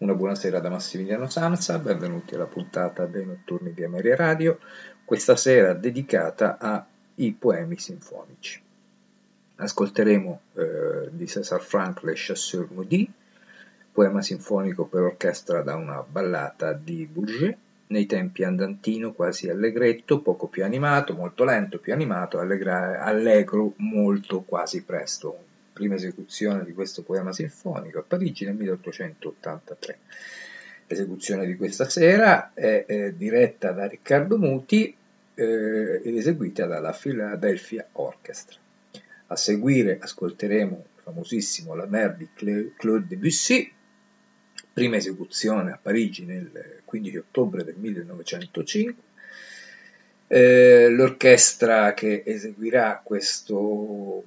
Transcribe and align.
Una 0.00 0.14
buonasera 0.14 0.60
da 0.60 0.70
Massimiliano 0.70 1.28
Sanza, 1.28 1.78
benvenuti 1.78 2.34
alla 2.34 2.46
puntata 2.46 3.04
dei 3.04 3.26
notturni 3.26 3.74
di 3.74 3.84
Ameria 3.84 4.16
Radio, 4.16 4.58
questa 5.04 5.36
sera 5.36 5.74
dedicata 5.74 6.56
ai 6.56 7.32
poemi 7.38 7.78
sinfonici. 7.78 8.62
Ascolteremo 9.56 10.40
eh, 10.54 11.08
di 11.10 11.26
César 11.26 11.60
Franck 11.60 12.02
Le 12.04 12.14
Chasseurs 12.16 12.70
Maudits, 12.70 13.12
poema 13.92 14.22
sinfonico 14.22 14.86
per 14.86 15.02
orchestra 15.02 15.60
da 15.60 15.74
una 15.74 16.02
ballata 16.02 16.72
di 16.72 17.04
Bourget, 17.04 17.58
nei 17.88 18.06
tempi 18.06 18.42
andantino 18.42 19.12
quasi 19.12 19.50
allegretto, 19.50 20.22
poco 20.22 20.46
più 20.46 20.64
animato, 20.64 21.12
molto 21.12 21.44
lento, 21.44 21.78
più 21.78 21.92
animato, 21.92 22.38
allegra, 22.38 23.04
allegro 23.04 23.74
molto 23.76 24.40
quasi 24.40 24.82
presto, 24.82 25.48
prima 25.80 25.94
esecuzione 25.94 26.62
di 26.66 26.74
questo 26.74 27.02
poema 27.02 27.32
sinfonico 27.32 28.00
a 28.00 28.04
Parigi 28.06 28.44
nel 28.44 28.54
1883. 28.54 29.98
L'esecuzione 30.86 31.46
di 31.46 31.56
questa 31.56 31.88
sera 31.88 32.52
è, 32.52 32.84
è 32.84 33.12
diretta 33.12 33.72
da 33.72 33.86
Riccardo 33.86 34.36
Muti 34.36 34.94
eh, 35.32 36.02
ed 36.04 36.16
eseguita 36.18 36.66
dalla 36.66 36.92
Philadelphia 36.92 37.88
Orchestra. 37.92 38.58
A 39.28 39.36
seguire 39.36 39.96
ascolteremo 39.98 40.76
il 40.76 41.02
famosissimo 41.02 41.74
La 41.74 41.86
Mer 41.86 42.14
di 42.14 42.28
Claude 42.76 43.06
Debussy, 43.06 43.72
prima 44.74 44.96
esecuzione 44.96 45.72
a 45.72 45.78
Parigi 45.80 46.26
nel 46.26 46.82
15 46.84 47.16
ottobre 47.16 47.64
del 47.64 47.76
1905. 47.76 49.02
Eh, 50.26 50.88
l'orchestra 50.90 51.94
che 51.94 52.22
eseguirà 52.26 53.00
questo 53.02 54.24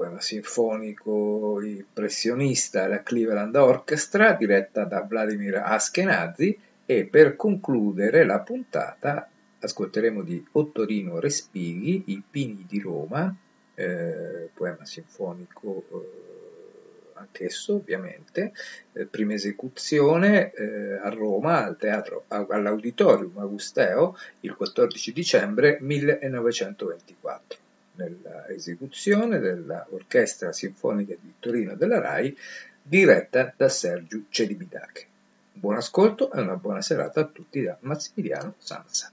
poema 0.00 0.22
sinfonico 0.22 1.60
impressionista 1.60 2.88
la 2.88 3.02
Cleveland 3.02 3.54
Orchestra 3.54 4.32
diretta 4.32 4.84
da 4.84 5.02
Vladimir 5.02 5.56
Askenazi 5.56 6.58
e 6.86 7.04
per 7.04 7.36
concludere 7.36 8.24
la 8.24 8.40
puntata 8.40 9.28
ascolteremo 9.60 10.22
di 10.22 10.42
Ottorino 10.52 11.20
Respighi 11.20 12.04
I 12.06 12.22
Pini 12.30 12.64
di 12.66 12.80
Roma, 12.80 13.36
eh, 13.74 14.48
poema 14.54 14.86
sinfonico 14.86 15.84
eh, 15.92 17.18
anch'esso 17.18 17.74
ovviamente, 17.74 18.52
eh, 18.92 19.04
prima 19.04 19.34
esecuzione 19.34 20.50
eh, 20.52 20.94
a 20.94 21.10
Roma 21.10 21.62
al 21.62 21.76
teatro, 21.76 22.24
all'Auditorium 22.28 23.36
Augusteo 23.36 24.16
il 24.40 24.56
14 24.56 25.12
dicembre 25.12 25.76
1924 25.78 27.68
nella 28.00 28.48
esecuzione 28.48 29.38
dell'Orchestra 29.38 30.52
Sinfonica 30.52 31.14
di 31.20 31.34
Torino 31.38 31.74
della 31.74 32.00
RAI 32.00 32.36
diretta 32.82 33.52
da 33.54 33.68
Sergio 33.68 34.22
Celibidache. 34.30 35.06
Buon 35.52 35.76
ascolto 35.76 36.32
e 36.32 36.40
una 36.40 36.56
buona 36.56 36.80
serata 36.80 37.20
a 37.20 37.26
tutti 37.26 37.62
da 37.62 37.76
Massimiliano 37.80 38.54
Sanza. 38.58 39.12